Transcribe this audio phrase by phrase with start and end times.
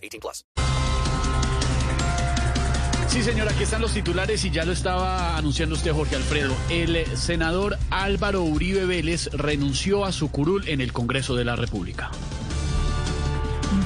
[0.00, 0.44] 18 plus.
[3.10, 6.54] Sí, señora, aquí están los titulares y ya lo estaba anunciando usted, Jorge Alfredo.
[6.70, 12.12] El senador Álvaro Uribe Vélez renunció a su curul en el Congreso de la República.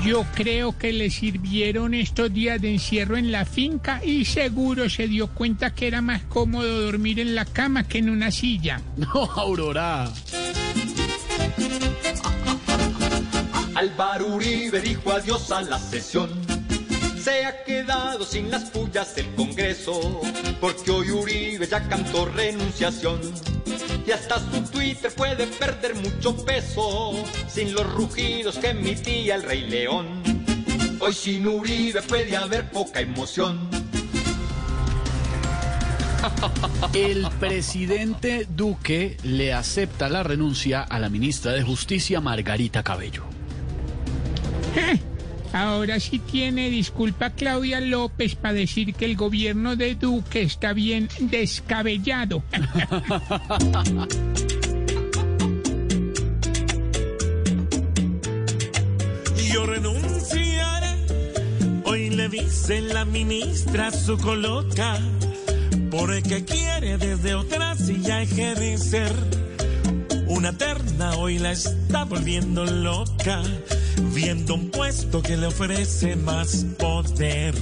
[0.04, 5.08] Yo creo que le sirvieron estos días de encierro en la finca y seguro se
[5.08, 8.82] dio cuenta que era más cómodo dormir en la cama que en una silla.
[8.96, 10.10] No, Aurora.
[13.84, 16.30] Álvaro Uribe dijo adiós a la sesión.
[17.22, 20.22] Se ha quedado sin las pullas del Congreso,
[20.58, 23.20] porque hoy Uribe ya cantó renunciación.
[24.06, 27.12] Y hasta su Twitter puede perder mucho peso
[27.46, 30.22] sin los rugidos que emitía el Rey León.
[30.98, 33.68] Hoy sin Uribe puede haber poca emoción.
[36.94, 43.33] El presidente Duque le acepta la renuncia a la ministra de Justicia, Margarita Cabello.
[45.52, 51.08] Ahora sí tiene disculpa Claudia López para decir que el gobierno de Duque está bien
[51.20, 52.42] descabellado.
[59.52, 60.96] Yo renunciaré,
[61.84, 64.98] hoy le dice la ministra su coloca,
[65.92, 69.12] porque quiere desde otra silla ejercer.
[70.26, 73.40] Una terna hoy la está volviendo loca,
[74.14, 77.54] viendo un puesto que le ofrece más poder.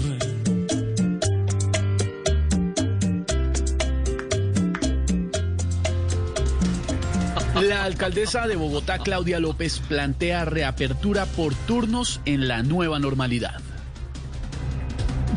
[7.61, 13.61] La alcaldesa de Bogotá, Claudia López, plantea reapertura por turnos en la nueva normalidad.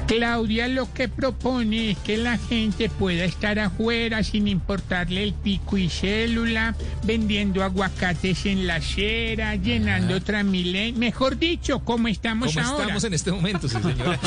[0.08, 5.78] Claudia lo que propone es que la gente pueda estar afuera sin importarle el pico
[5.78, 12.84] y célula, vendiendo aguacates en la acera, llenando Tramilén, mejor dicho, como estamos Como ahora.
[12.84, 14.20] estamos en este momento, sí, señora.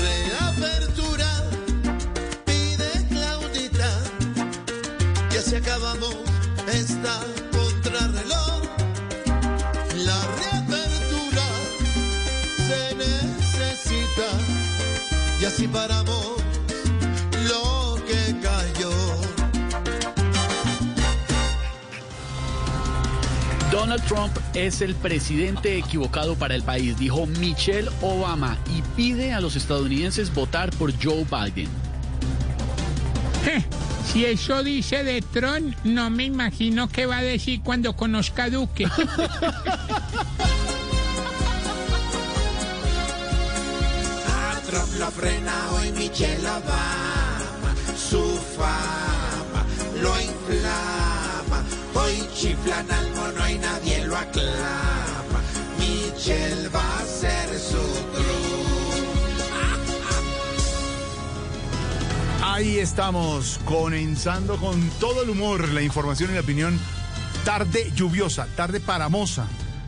[0.00, 1.28] Reapertura,
[2.46, 4.00] pide Claudita,
[5.30, 6.16] ya se acabamos
[6.72, 7.20] esta
[15.48, 16.36] así paramos
[17.48, 18.90] lo que cayó.
[23.72, 29.40] Donald Trump es el presidente equivocado para el país, dijo Michelle Obama, y pide a
[29.40, 31.68] los estadounidenses votar por Joe Biden.
[34.04, 38.50] Si eso dice de Tron, no me imagino qué va a decir cuando conozca a
[38.50, 38.86] Duque.
[44.68, 48.20] Trump lo frena hoy Michelle Obama, su
[48.54, 49.64] fama
[50.02, 51.64] lo inflama.
[51.94, 55.40] Hoy chiflan al mono y nadie lo aclama.
[55.78, 57.78] Michelle va a ser su
[58.12, 59.02] cruz.
[62.42, 66.78] Ahí estamos, comenzando con todo el humor, la información y la opinión.
[67.42, 69.46] Tarde lluviosa, tarde paramosa